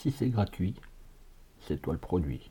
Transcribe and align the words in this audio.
Si 0.00 0.12
c'est 0.12 0.30
gratuit, 0.30 0.74
c'est 1.60 1.82
toi 1.82 1.92
le 1.92 1.98
produit. 1.98 2.50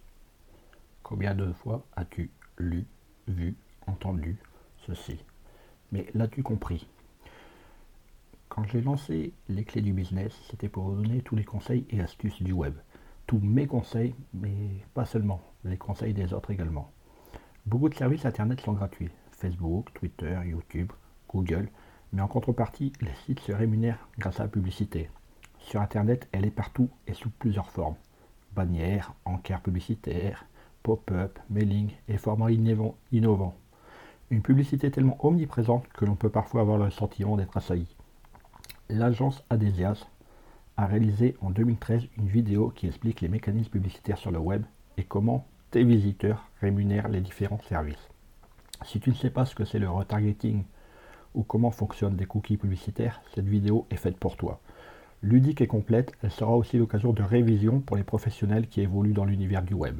Combien 1.01 1.33
de 1.33 1.51
fois 1.51 1.83
as-tu 1.95 2.29
lu, 2.59 2.85
vu, 3.27 3.55
entendu 3.87 4.37
ceci? 4.85 5.17
Mais 5.91 6.05
l'as-tu 6.13 6.43
compris? 6.43 6.88
Quand 8.49 8.65
j'ai 8.65 8.81
lancé 8.81 9.33
les 9.47 9.63
clés 9.63 9.81
du 9.81 9.93
business, 9.93 10.39
c'était 10.51 10.70
pour 10.70 10.83
vous 10.83 11.01
donner 11.01 11.23
tous 11.23 11.35
les 11.35 11.43
conseils 11.43 11.88
et 11.89 12.01
astuces 12.01 12.43
du 12.43 12.51
web. 12.51 12.75
Tous 13.25 13.40
mes 13.40 13.66
conseils, 13.66 14.13
mais 14.36 14.54
pas 14.94 15.06
seulement, 15.06 15.42
les 15.63 15.78
conseils 15.78 16.13
des 16.13 16.34
autres 16.34 16.52
également. 16.52 16.91
Beaucoup 17.66 17.90
de 17.90 17.95
services 17.95 18.27
Internet 18.27 18.62
sont 18.62 18.73
gratuits. 18.73 19.09
Facebook, 19.31 19.91
Twitter, 19.95 20.40
YouTube, 20.45 20.91
Google. 21.27 21.70
Mais 22.13 22.22
en 22.22 22.27
contrepartie, 22.27 22.94
les 23.02 23.16
sites 23.26 23.40
se 23.40 23.54
rémunèrent 23.54 24.08
grâce 24.20 24.40
à 24.40 24.44
la 24.44 24.50
publicité. 24.50 25.09
Sur 25.70 25.81
Internet, 25.81 26.27
elle 26.31 26.48
est 26.48 26.49
partout 26.49 26.90
et 27.05 27.13
sous 27.13 27.30
plusieurs 27.30 27.70
formes. 27.70 27.94
Bannières, 28.55 29.13
encarts 29.23 29.62
publicitaires, 29.62 30.48
pop-up, 30.81 31.38
mailing 31.52 31.91
et 32.07 32.17
formats 32.17 32.49
innovants. 32.49 33.53
Une 34.31 34.41
publicité 34.41 34.90
tellement 34.90 35.23
omniprésente 35.23 35.88
que 35.90 36.05
l'on 36.05 36.16
peut 36.16 36.31
parfois 36.31 36.62
avoir 36.62 36.79
le 36.79 36.90
sentiment 36.90 37.38
d'être 37.38 37.55
assailli. 37.55 37.95
L'agence 38.90 39.43
Adesias 39.52 40.07
a 40.76 40.88
réalisé 40.88 41.38
en 41.40 41.52
2013 41.52 42.07
une 42.17 42.29
vidéo 42.29 42.70
qui 42.71 42.88
explique 42.88 43.21
les 43.21 43.29
mécanismes 43.29 43.70
publicitaires 43.70 44.17
sur 44.17 44.31
le 44.31 44.40
web 44.40 44.63
et 44.98 45.04
comment 45.04 45.45
tes 45.70 45.84
visiteurs 45.84 46.49
rémunèrent 46.62 47.09
les 47.09 47.21
différents 47.21 47.62
services. 47.70 48.09
Si 48.85 48.99
tu 48.99 49.12
ne 49.12 49.15
sais 49.15 49.29
pas 49.29 49.45
ce 49.45 49.54
que 49.54 49.65
c'est 49.65 49.77
le 49.77 49.91
retargeting 49.91 50.63
ou 51.35 51.43
comment 51.43 51.70
fonctionnent 51.70 52.15
des 52.15 52.26
cookies 52.26 52.57
publicitaires, 52.57 53.21
cette 53.35 53.45
vidéo 53.45 53.85
est 53.91 53.98
faite 53.98 54.17
pour 54.17 54.35
toi. 54.35 54.59
Ludique 55.21 55.59
et 55.59 55.67
complète, 55.67 56.13
elle 56.23 56.31
sera 56.31 56.55
aussi 56.55 56.77
l'occasion 56.77 57.11
de 57.11 57.21
révision 57.21 57.81
pour 57.81 57.97
les 57.97 58.05
professionnels 58.05 58.67
qui 58.67 58.79
évoluent 58.79 59.11
dans 59.11 59.25
l'univers 59.25 59.63
du 59.63 59.73
web. 59.73 59.97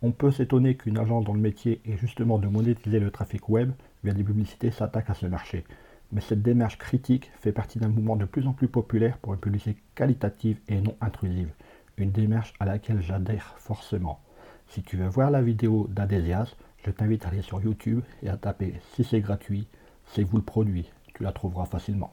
On 0.00 0.12
peut 0.12 0.30
s'étonner 0.30 0.76
qu'une 0.76 0.96
agence 0.96 1.26
dont 1.26 1.34
le 1.34 1.40
métier 1.40 1.82
est 1.84 1.98
justement 1.98 2.38
de 2.38 2.48
monétiser 2.48 2.98
le 2.98 3.10
trafic 3.10 3.50
web 3.50 3.72
via 4.02 4.14
des 4.14 4.24
publicités 4.24 4.70
s'attaque 4.70 5.10
à 5.10 5.14
ce 5.14 5.26
marché. 5.26 5.64
Mais 6.10 6.22
cette 6.22 6.40
démarche 6.40 6.78
critique 6.78 7.30
fait 7.38 7.52
partie 7.52 7.80
d'un 7.80 7.88
mouvement 7.88 8.16
de 8.16 8.24
plus 8.24 8.46
en 8.46 8.54
plus 8.54 8.66
populaire 8.66 9.18
pour 9.18 9.34
une 9.34 9.40
publicité 9.40 9.76
qualitative 9.94 10.58
et 10.68 10.80
non 10.80 10.96
intrusive. 11.02 11.52
Une 11.98 12.10
démarche 12.10 12.54
à 12.58 12.64
laquelle 12.64 13.02
j'adhère 13.02 13.54
forcément. 13.58 14.20
Si 14.68 14.82
tu 14.82 14.96
veux 14.96 15.06
voir 15.06 15.30
la 15.30 15.42
vidéo 15.42 15.86
d'Adesias, 15.90 16.56
je 16.82 16.90
t'invite 16.90 17.26
à 17.26 17.28
aller 17.28 17.42
sur 17.42 17.60
YouTube 17.60 18.00
et 18.22 18.30
à 18.30 18.38
taper 18.38 18.72
si 18.94 19.04
c'est 19.04 19.20
gratuit, 19.20 19.66
c'est 20.06 20.24
vous 20.24 20.38
le 20.38 20.42
produit. 20.42 20.90
Tu 21.12 21.24
la 21.24 21.32
trouveras 21.32 21.66
facilement. 21.66 22.10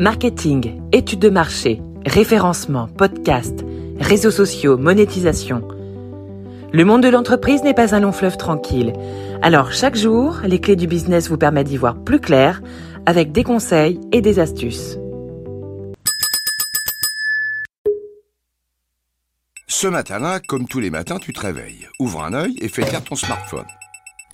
Marketing, 0.00 0.80
études 0.92 1.18
de 1.18 1.28
marché, 1.28 1.82
référencement, 2.06 2.86
podcast 2.86 3.64
réseaux 3.98 4.30
sociaux, 4.30 4.78
monétisation. 4.78 5.66
Le 6.72 6.84
monde 6.84 7.02
de 7.02 7.08
l'entreprise 7.08 7.64
n'est 7.64 7.74
pas 7.74 7.96
un 7.96 8.00
long 8.00 8.12
fleuve 8.12 8.36
tranquille. 8.36 8.92
Alors 9.42 9.72
chaque 9.72 9.96
jour, 9.96 10.38
les 10.44 10.60
clés 10.60 10.76
du 10.76 10.86
business 10.86 11.28
vous 11.28 11.36
permettent 11.36 11.66
d'y 11.66 11.76
voir 11.76 11.96
plus 11.96 12.20
clair 12.20 12.62
avec 13.06 13.32
des 13.32 13.42
conseils 13.42 13.98
et 14.12 14.20
des 14.20 14.38
astuces. 14.38 14.98
Ce 19.66 19.88
matin-là, 19.88 20.38
comme 20.38 20.68
tous 20.68 20.78
les 20.78 20.90
matins, 20.90 21.18
tu 21.18 21.32
te 21.32 21.40
réveilles, 21.40 21.88
ouvre 21.98 22.22
un 22.22 22.34
œil 22.34 22.54
et 22.60 22.68
fais 22.68 22.84
taire 22.84 23.02
ton 23.02 23.16
smartphone. 23.16 23.66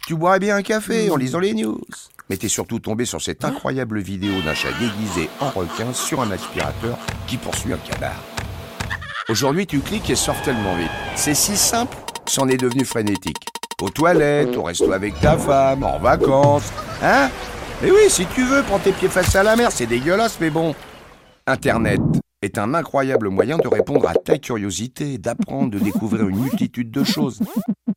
Tu 0.07 0.15
boirais 0.15 0.39
bien 0.39 0.57
un 0.57 0.63
café 0.63 1.11
en 1.11 1.17
lisant 1.17 1.39
les 1.39 1.55
news. 1.55 1.81
Mais 2.29 2.37
t'es 2.37 2.49
surtout 2.49 2.79
tombé 2.79 3.07
sur 3.07 3.23
cette 3.23 3.43
incroyable 3.43 4.01
vidéo 4.01 4.35
d'un 4.45 4.53
chat 4.53 4.69
déguisé 4.79 5.31
en 5.41 5.49
requin 5.49 5.95
sur 5.95 6.21
un 6.21 6.31
aspirateur 6.31 6.99
qui 7.27 7.39
poursuit 7.39 7.73
un 7.73 7.79
canard. 7.79 8.23
Aujourd'hui, 9.31 9.67
tu 9.67 9.81
cliques 9.81 10.11
et 10.11 10.15
sors 10.15 10.41
tellement 10.43 10.77
vite. 10.77 10.91
C'est 11.17 11.35
si 11.35 11.57
simple, 11.57 11.97
c'en 12.27 12.49
est 12.49 12.59
devenu 12.59 12.85
frénétique. 12.85 13.47
Aux 13.81 13.89
toilettes, 13.89 14.55
au 14.59 14.65
resto 14.65 14.93
avec 14.93 15.19
ta 15.21 15.39
femme, 15.39 15.85
en 15.85 15.99
vacances. 15.99 16.71
Hein? 17.03 17.31
Mais 17.83 17.91
oui, 17.91 18.11
si 18.11 18.27
tu 18.27 18.45
veux, 18.45 18.63
prends 18.63 18.79
tes 18.81 18.93
pieds 18.93 19.09
face 19.09 19.35
à 19.35 19.43
la 19.43 19.57
mer, 19.57 19.73
c'est 19.73 19.87
dégueulasse, 19.87 20.37
mais 20.39 20.51
bon. 20.51 20.75
Internet 21.47 22.03
est 22.43 22.59
un 22.59 22.75
incroyable 22.75 23.31
moyen 23.31 23.57
de 23.57 23.69
répondre 23.69 24.07
à 24.07 24.13
ta 24.13 24.37
curiosité, 24.37 25.17
d'apprendre, 25.17 25.71
de 25.71 25.79
découvrir 25.79 26.29
une 26.29 26.41
multitude 26.41 26.91
de 26.91 27.05
choses. 27.05 27.41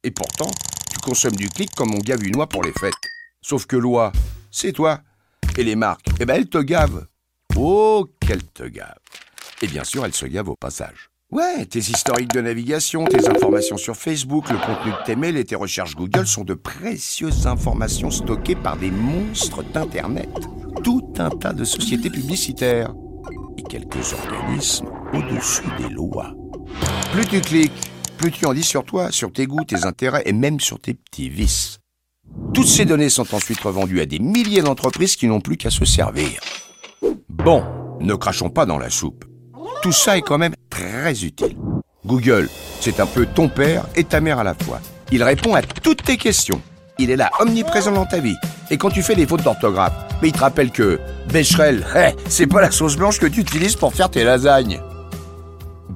Et 0.04 0.12
pourtant, 0.12 0.50
tu 0.98 1.10
consommes 1.10 1.36
du 1.36 1.50
clic 1.50 1.70
comme 1.76 1.94
on 1.94 2.00
gave 2.00 2.24
une 2.24 2.34
noix 2.34 2.48
pour 2.48 2.64
les 2.64 2.72
fêtes. 2.72 2.94
Sauf 3.42 3.66
que 3.66 3.76
loi, 3.76 4.12
c'est 4.52 4.72
toi. 4.72 5.02
Et 5.58 5.64
les 5.64 5.76
marques, 5.76 6.08
eh 6.20 6.26
ben 6.26 6.36
elles 6.36 6.50
te 6.50 6.58
gavent. 6.58 7.08
Oh, 7.56 8.08
qu'elles 8.20 8.44
te 8.44 8.64
gavent. 8.64 8.96
Et 9.62 9.68
bien 9.68 9.84
sûr, 9.84 10.06
elles 10.06 10.14
se 10.14 10.26
gavent 10.26 10.50
au 10.50 10.56
passage. 10.56 11.10
Ouais, 11.32 11.66
tes 11.66 11.80
historiques 11.80 12.34
de 12.34 12.42
navigation, 12.42 13.06
tes 13.06 13.28
informations 13.28 13.78
sur 13.78 13.96
Facebook, 13.96 14.50
le 14.50 14.58
contenu 14.58 14.92
de 14.92 15.06
tes 15.06 15.16
mails 15.16 15.38
et 15.38 15.44
tes 15.44 15.56
recherches 15.56 15.96
Google 15.96 16.26
sont 16.26 16.44
de 16.44 16.54
précieuses 16.54 17.48
informations 17.48 18.12
stockées 18.12 18.56
par 18.56 18.78
des 18.78 18.92
monstres 18.92 19.64
d'Internet. 19.64 20.30
Tout 20.84 21.14
un 21.18 21.30
tas 21.30 21.54
de 21.54 21.66
sociétés 21.66 22.10
publicitaires 22.10 22.94
et 23.58 23.64
quelques 23.64 24.14
organismes 24.14 24.88
au-dessus 25.14 25.68
des 25.80 25.90
lois. 25.90 26.34
Plus 27.12 27.26
tu 27.26 27.42
cliques, 27.42 27.92
plus 28.18 28.32
tu 28.32 28.46
en 28.46 28.54
dis 28.54 28.64
sur 28.64 28.84
toi, 28.84 29.12
sur 29.12 29.32
tes 29.32 29.46
goûts, 29.46 29.64
tes 29.64 29.86
intérêts 29.86 30.24
et 30.26 30.34
même 30.34 30.60
sur 30.60 30.80
tes 30.80 30.94
petits 30.94 31.30
vices. 31.30 31.80
Toutes 32.54 32.68
ces 32.68 32.86
données 32.86 33.10
sont 33.10 33.34
ensuite 33.34 33.60
revendues 33.62 34.02
à 34.02 34.06
des 34.06 34.20
milliers 34.20 34.62
d'entreprises 34.62 35.16
qui 35.16 35.28
n'ont 35.28 35.40
plus 35.40 35.58
qu'à 35.58 35.70
se 35.70 35.86
servir. 35.86 36.42
Bon, 37.30 37.64
ne 38.02 38.16
crachons 38.16 38.50
pas 38.50 38.66
dans 38.66 38.78
la 38.78 38.90
soupe. 38.90 39.26
Tout 39.82 39.92
ça 39.92 40.18
est 40.18 40.22
quand 40.22 40.38
même 40.38 40.56
très 40.70 41.24
utile. 41.24 41.56
Google, 42.06 42.50
c'est 42.80 43.00
un 43.00 43.06
peu 43.06 43.26
ton 43.26 43.48
père 43.48 43.86
et 43.96 44.04
ta 44.04 44.20
mère 44.20 44.40
à 44.40 44.44
la 44.44 44.56
fois. 44.56 44.80
Il 45.12 45.24
répond 45.24 45.56
à 45.56 45.62
toutes 45.62 46.04
tes 46.04 46.18
questions. 46.18 46.62
Il 47.00 47.12
est 47.12 47.16
là, 47.16 47.30
omniprésent 47.40 47.92
dans 47.92 48.06
ta 48.06 48.20
vie. 48.20 48.36
Et 48.72 48.78
quand 48.78 48.90
tu 48.90 49.04
fais 49.04 49.16
des 49.16 49.28
fautes 49.28 49.44
d'orthographe, 49.44 49.94
il 50.24 50.32
te 50.32 50.40
rappelle 50.40 50.72
que 50.72 51.00
Becherel, 51.32 51.86
eh, 51.96 52.16
c'est 52.28 52.48
pas 52.48 52.62
la 52.62 52.72
sauce 52.72 52.98
blanche 52.98 53.20
que 53.20 53.28
tu 53.28 53.42
utilises 53.42 53.76
pour 53.76 53.94
faire 53.94 54.10
tes 54.10 54.24
lasagnes. 54.24 54.82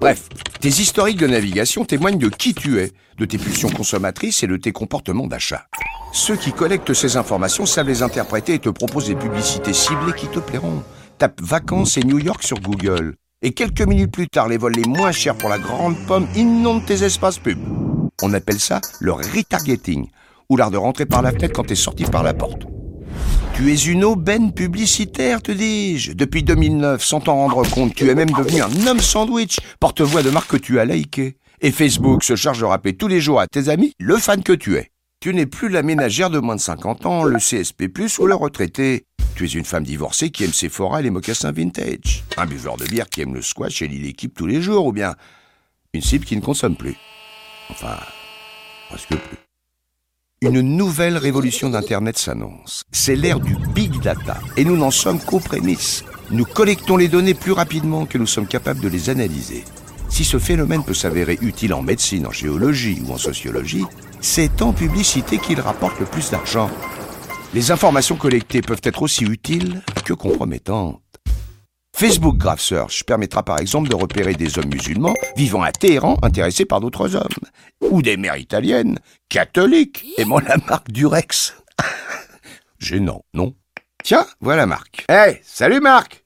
Bref, 0.01 0.29
tes 0.59 0.69
historiques 0.69 1.19
de 1.19 1.28
navigation 1.28 1.85
témoignent 1.85 2.17
de 2.17 2.28
qui 2.28 2.56
tu 2.56 2.79
es, 2.79 2.91
de 3.19 3.25
tes 3.25 3.38
pulsions 3.38 3.69
consommatrices 3.69 4.41
et 4.41 4.47
de 4.47 4.57
tes 4.57 4.72
comportements 4.72 5.28
d'achat. 5.28 5.67
Ceux 6.12 6.35
qui 6.35 6.53
collectent 6.53 6.95
ces 6.95 7.17
informations 7.17 7.67
savent 7.67 7.88
les 7.88 8.01
interpréter 8.01 8.56
et 8.56 8.59
te 8.59 8.69
proposent 8.69 9.09
des 9.09 9.16
publicités 9.16 9.73
ciblées 9.73 10.16
qui 10.17 10.25
te 10.25 10.40
plairont. 10.40 10.81
Tape 11.19 11.40
vacances 11.44 11.97
et 11.97 12.03
New 12.03 12.17
York 12.17 12.41
sur 12.41 12.59
Google. 12.59 13.13
Et 13.44 13.51
quelques 13.51 13.81
minutes 13.84 14.11
plus 14.11 14.28
tard, 14.28 14.47
les 14.47 14.57
vols 14.57 14.73
les 14.73 14.88
moins 14.88 15.11
chers 15.11 15.35
pour 15.35 15.50
la 15.50 15.59
grande 15.59 15.95
pomme 16.07 16.28
inondent 16.35 16.84
tes 16.84 17.03
espaces 17.03 17.38
pubs. 17.38 17.59
On 18.23 18.34
appelle 18.34 18.59
ça 18.59 18.81
le 19.01 19.11
retargeting, 19.11 20.07
ou 20.50 20.57
l'art 20.57 20.72
de 20.72 20.78
rentrer 20.78 21.06
par 21.06 21.22
la 21.22 21.29
fenêtre 21.29 21.53
quand 21.53 21.66
t'es 21.66 21.75
sorti 21.75 22.06
par 22.06 22.23
la 22.23 22.34
porte. 22.34 22.63
Tu 23.56 23.72
es 23.72 23.75
une 23.85 24.03
aubaine 24.03 24.53
publicitaire, 24.53 25.41
te 25.41 25.51
dis-je. 25.51 26.13
Depuis 26.13 26.44
2009, 26.44 27.03
sans 27.03 27.19
t'en 27.19 27.35
rendre 27.35 27.69
compte, 27.69 27.94
tu 27.94 28.09
es 28.09 28.16
même 28.16 28.31
devenu 28.31 28.62
un 28.62 28.88
homme 28.88 29.00
sandwich, 29.00 29.59
porte-voix 29.79 30.23
de 30.23 30.29
marque 30.31 30.50
que 30.50 30.57
tu 30.57 30.79
as 30.79 30.85
liké. 30.85 31.38
Et 31.61 31.72
Facebook 31.72 32.23
se 32.23 32.35
charge 32.35 32.59
de 32.59 32.66
rappeler 32.66 32.97
tous 32.97 33.07
les 33.07 33.22
jours 33.22 33.40
à 33.40 33.47
tes 33.47 33.69
amis 33.69 33.94
le 34.00 34.17
fan 34.17 34.41
que 34.41 34.53
tu 34.53 34.78
es. 34.78 34.90
Tu 35.19 35.34
n'es 35.35 35.45
plus 35.45 35.69
la 35.69 35.84
ménagère 35.84 36.31
de 36.31 36.40
moins 36.40 36.56
de 36.56 36.61
50 36.61 37.06
ans, 37.06 37.23
le 37.23 37.38
CSP+, 37.38 37.88
ou 38.19 38.25
le 38.25 38.34
retraité. 38.34 39.06
Tu 39.35 39.45
es 39.45 39.50
une 39.50 39.66
femme 39.66 39.84
divorcée 39.84 40.31
qui 40.31 40.44
aime 40.44 40.53
Sephora 40.53 41.00
et 41.00 41.03
les 41.03 41.11
mocassins 41.11 41.51
vintage. 41.51 42.23
Un 42.38 42.47
buveur 42.47 42.78
de 42.78 42.85
bière 42.85 43.07
qui 43.07 43.22
aime 43.22 43.35
le 43.35 43.44
squash 43.44 43.84
et 43.84 43.88
lit 43.88 44.01
l'équipe 44.01 44.34
tous 44.35 44.47
les 44.47 44.61
jours. 44.61 44.88
Ou 44.88 44.91
bien 44.91 45.13
une 45.94 46.01
cible 46.01 46.25
qui 46.25 46.35
ne 46.35 46.41
consomme 46.41 46.75
plus. 46.75 46.95
Enfin, 47.69 47.97
presque 48.90 49.16
plus. 49.16 49.38
Une 50.44 50.62
nouvelle 50.62 51.19
révolution 51.19 51.69
d'Internet 51.69 52.18
s'annonce. 52.18 52.81
C'est 52.91 53.16
l'ère 53.16 53.40
du 53.40 53.56
big 53.75 54.02
data. 54.02 54.40
Et 54.57 54.66
nous 54.66 54.75
n'en 54.75 54.90
sommes 54.90 55.19
qu'aux 55.19 55.40
prémices. 55.40 56.03
Nous 56.31 56.46
collectons 56.46 56.97
les 56.97 57.07
données 57.07 57.35
plus 57.35 57.52
rapidement 57.52 58.07
que 58.07 58.18
nous 58.18 58.25
sommes 58.25 58.47
capables 58.47 58.79
de 58.79 58.88
les 58.88 59.12
analyser. 59.12 59.64
Si 60.09 60.23
ce 60.23 60.40
phénomène 60.40 60.84
peut 60.84 60.96
s'avérer 60.96 61.38
utile 61.41 61.76
en 61.76 61.84
médecine, 61.84 62.26
en 62.26 62.32
géologie 62.32 63.03
ou 63.08 63.14
en 63.14 63.20
sociologie, 63.20 63.85
c'est 64.20 64.64
en 64.64 64.73
publicité 64.73 65.38
qu'il 65.38 65.61
rapporte 65.61 65.99
le 65.99 66.08
plus 66.08 66.32
d'argent. 66.32 66.72
Les 67.53 67.70
informations 67.70 68.16
collectées 68.16 68.64
peuvent 68.64 68.82
être 68.84 69.03
aussi 69.03 69.26
utiles 69.26 69.84
que 70.05 70.14
compromettantes. 70.14 71.02
Facebook 72.01 72.35
Graph 72.35 72.61
Search 72.61 73.03
permettra 73.03 73.43
par 73.43 73.59
exemple 73.59 73.87
de 73.87 73.93
repérer 73.93 74.33
des 74.33 74.57
hommes 74.57 74.69
musulmans 74.73 75.13
vivant 75.37 75.61
à 75.61 75.71
Téhéran 75.71 76.17
intéressés 76.23 76.65
par 76.65 76.81
d'autres 76.81 77.15
hommes, 77.15 77.27
ou 77.79 78.01
des 78.01 78.17
mères 78.17 78.37
italiennes, 78.37 78.97
catholiques, 79.29 80.03
aimant 80.17 80.39
la 80.39 80.57
marque 80.67 80.89
Durex. 80.89 81.55
Gênant, 82.79 83.23
non? 83.35 83.53
Tiens, 84.03 84.25
voilà 84.39 84.65
Marc. 84.65 85.05
Hey, 85.09 85.41
salut 85.43 85.79
Marc 85.79 86.23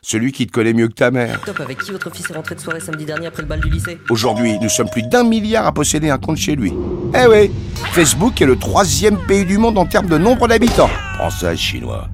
celui 0.00 0.30
qui 0.30 0.46
te 0.46 0.52
connaît 0.52 0.72
mieux 0.72 0.86
que 0.86 0.94
ta 0.94 1.10
mère. 1.10 1.40
Top, 1.40 1.58
avec 1.58 1.82
qui 1.82 1.90
votre 1.90 2.14
fils 2.14 2.30
est 2.30 2.34
rentré 2.34 2.54
de 2.54 2.60
soirée 2.60 2.78
samedi 2.78 3.04
dernier 3.04 3.26
après 3.26 3.42
le 3.42 3.48
bal 3.48 3.58
du 3.58 3.68
lycée? 3.68 3.98
Aujourd'hui, 4.08 4.56
nous 4.60 4.68
sommes 4.68 4.88
plus 4.88 5.02
d'un 5.02 5.24
milliard 5.24 5.66
à 5.66 5.72
posséder 5.72 6.10
un 6.10 6.18
compte 6.18 6.36
chez 6.36 6.54
lui. 6.54 6.72
Eh 7.12 7.26
oui, 7.26 7.50
Facebook 7.90 8.40
est 8.40 8.46
le 8.46 8.56
troisième 8.56 9.18
pays 9.26 9.44
du 9.44 9.58
monde 9.58 9.76
en 9.76 9.86
termes 9.86 10.06
de 10.06 10.18
nombre 10.18 10.46
d'habitants. 10.46 10.90
Prends 11.16 11.30
ça, 11.30 11.56
chinois. 11.56 12.08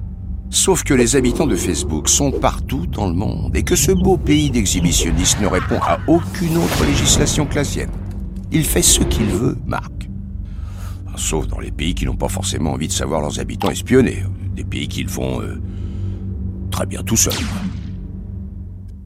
Sauf 0.53 0.83
que 0.83 0.93
les 0.93 1.15
habitants 1.15 1.47
de 1.47 1.55
Facebook 1.55 2.07
sont 2.07 2.31
partout 2.31 2.85
dans 2.85 3.07
le 3.07 3.15
monde 3.15 3.55
et 3.55 3.63
que 3.63 3.75
ce 3.75 3.91
beau 3.91 4.17
pays 4.17 4.51
d'exhibitionnistes 4.51 5.39
ne 5.41 5.47
répond 5.47 5.79
à 5.81 5.97
aucune 6.05 6.57
autre 6.57 6.85
législation 6.85 7.47
que 7.47 7.55
la 7.55 7.63
sienne. 7.63 7.89
Il 8.51 8.63
fait 8.63 8.83
ce 8.83 9.01
qu'il 9.01 9.25
veut, 9.25 9.57
Marc. 9.65 10.07
Sauf 11.15 11.47
dans 11.47 11.59
les 11.59 11.71
pays 11.71 11.95
qui 11.95 12.05
n'ont 12.05 12.15
pas 12.15 12.29
forcément 12.29 12.73
envie 12.73 12.87
de 12.87 12.93
savoir 12.93 13.19
leurs 13.19 13.39
habitants 13.39 13.71
espionnés. 13.71 14.23
Des 14.55 14.63
pays 14.63 14.87
qui 14.87 15.01
le 15.01 15.09
font 15.09 15.41
euh, 15.41 15.59
très 16.69 16.85
bien 16.85 17.01
tout 17.01 17.17
seuls. 17.17 17.33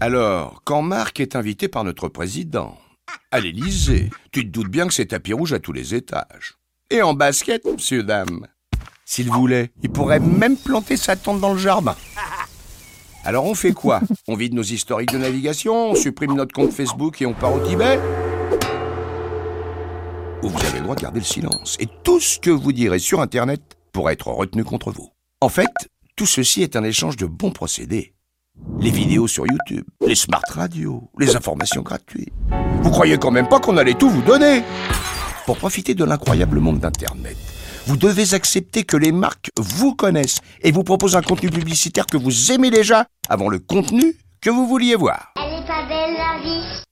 Alors, 0.02 0.62
quand 0.66 0.82
Marc 0.82 1.22
est 1.22 1.38
invité 1.38 1.70
par 1.70 1.86
notre 1.86 2.10
président 2.10 2.78
à 3.32 3.40
l'Élysée, 3.40 4.10
tu 4.34 4.44
te 4.44 4.50
doutes 4.50 4.70
bien 4.70 4.86
que 4.86 4.94
c'est 4.94 5.08
tapis 5.08 5.32
rouge 5.32 5.54
à 5.54 5.60
tous 5.60 5.72
les 5.72 5.96
étages. 5.96 6.58
Et 6.92 7.02
en 7.02 7.14
basket, 7.14 7.64
monsieur, 7.64 8.04
dame? 8.04 8.48
S'il 9.10 9.30
voulait, 9.32 9.72
il 9.82 9.90
pourrait 9.90 10.20
même 10.20 10.58
planter 10.58 10.98
sa 10.98 11.16
tente 11.16 11.40
dans 11.40 11.54
le 11.54 11.58
jardin. 11.58 11.96
Alors 13.24 13.46
on 13.46 13.56
fait 13.56 13.72
quoi? 13.72 14.02
On 14.28 14.36
vide 14.36 14.54
nos 14.54 14.64
historiques 14.64 15.14
de 15.14 15.18
navigation, 15.18 15.92
on 15.92 15.96
supprime 15.96 16.34
notre 16.34 16.54
compte 16.54 16.74
Facebook 16.74 17.22
et 17.22 17.26
on 17.26 17.34
part 17.34 17.54
au 17.54 17.66
Tibet? 17.66 18.00
Ou 20.44 20.50
vous 20.50 20.66
avez 20.66 20.80
le 20.80 20.84
droit 20.84 20.96
de 20.96 21.02
garder 21.02 21.20
le 21.22 21.26
silence. 21.26 21.78
Et 21.80 21.88
tout 22.04 22.20
ce 22.20 22.38
que 22.38 22.50
vous 22.50 22.74
direz 22.74 23.00
sur 23.00 23.22
Internet 23.22 23.62
pourrait 23.94 24.12
être 24.12 24.28
retenu 24.28 24.66
contre 24.66 24.92
vous. 24.92 25.10
En 25.40 25.50
fait, 25.50 25.72
tout 26.18 26.26
ceci 26.26 26.62
est 26.62 26.76
un 26.76 26.84
échange 26.84 27.16
de 27.16 27.26
bons 27.28 27.52
procédés. 27.52 28.14
Les 28.82 28.92
vidéos 28.92 29.28
sur 29.28 29.46
YouTube, 29.48 29.86
les 30.06 30.16
smart 30.16 30.42
radios, 30.50 31.10
les 31.18 31.38
informations 31.38 31.82
gratuites. 31.82 32.34
Vous 32.82 32.92
croyez 32.92 33.18
quand 33.18 33.32
même 33.32 33.48
pas 33.48 33.62
qu'on 33.62 33.78
allait 33.78 33.94
tout 33.94 34.10
vous 34.10 34.22
donner? 34.22 34.64
Pour 35.46 35.58
profiter 35.58 35.96
de 35.96 36.04
l'incroyable 36.04 36.60
monde 36.60 36.80
d'Internet, 36.80 37.38
vous 37.88 37.96
devez 37.96 38.34
accepter 38.34 38.84
que 38.84 38.98
les 38.98 39.14
marques 39.14 39.50
vous 39.58 39.96
connaissent 39.96 40.40
et 40.62 40.74
vous 40.74 40.84
proposent 40.84 41.16
un 41.16 41.22
contenu 41.22 41.50
publicitaire 41.50 42.06
que 42.06 42.18
vous 42.18 42.52
aimez 42.52 42.70
déjà 42.70 43.08
avant 43.30 43.48
le 43.48 43.60
contenu 43.60 44.14
que 44.42 44.50
vous 44.50 44.68
vouliez 44.68 44.96
voir. 44.96 45.34
Elle 45.38 45.54
est 45.54 45.66
pas 45.66 45.88
belle 45.88 46.18
la 46.18 46.44
vie. 46.44 46.84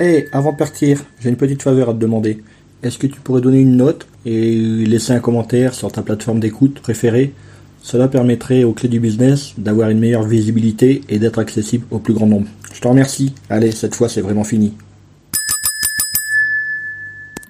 Hé, 0.00 0.28
avant 0.32 0.50
de 0.52 0.56
partir, 0.56 1.04
j'ai 1.20 1.28
une 1.28 1.36
petite 1.36 1.62
faveur 1.62 1.90
à 1.90 1.92
te 1.92 1.98
demander. 1.98 2.42
Est-ce 2.82 2.98
que 2.98 3.06
tu 3.06 3.20
pourrais 3.20 3.40
donner 3.40 3.60
une 3.60 3.76
note 3.76 4.08
et 4.24 4.56
laisser 4.86 5.12
un 5.12 5.20
commentaire 5.20 5.72
sur 5.72 5.92
ta 5.92 6.02
plateforme 6.02 6.40
d'écoute 6.40 6.80
préférée? 6.80 7.32
Cela 7.80 8.08
permettrait 8.08 8.64
aux 8.64 8.72
clés 8.72 8.88
du 8.88 8.98
business 8.98 9.54
d'avoir 9.56 9.88
une 9.90 10.00
meilleure 10.00 10.24
visibilité 10.24 11.02
et 11.08 11.20
d'être 11.20 11.38
accessible 11.38 11.86
au 11.92 12.00
plus 12.00 12.14
grand 12.14 12.26
nombre. 12.26 12.48
Je 12.74 12.80
te 12.80 12.88
remercie. 12.88 13.34
Allez, 13.50 13.70
cette 13.70 13.94
fois 13.94 14.08
c'est 14.08 14.20
vraiment 14.20 14.44
fini. 14.44 14.74